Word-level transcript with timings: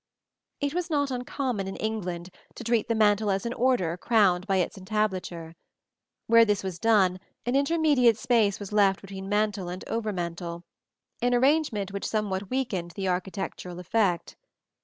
It 0.59 0.73
was 0.73 0.89
not 0.89 1.11
uncommon 1.11 1.67
in 1.67 1.75
England 1.75 2.31
to 2.55 2.63
treat 2.63 2.87
the 2.87 2.95
mantel 2.95 3.29
as 3.29 3.45
an 3.45 3.53
order 3.53 3.95
crowned 3.97 4.47
by 4.47 4.55
its 4.57 4.75
entablature. 4.75 5.53
Where 6.25 6.43
this 6.43 6.63
was 6.63 6.79
done, 6.79 7.19
an 7.45 7.55
intermediate 7.55 8.17
space 8.17 8.59
was 8.59 8.73
left 8.73 9.01
between 9.01 9.29
mantel 9.29 9.69
and 9.69 9.87
over 9.87 10.11
mantel, 10.11 10.63
an 11.21 11.35
arrangement 11.35 11.93
which 11.93 12.07
somewhat 12.07 12.49
weakened 12.49 12.93
the 12.95 13.09
architectural 13.09 13.77
effect. 13.77 14.35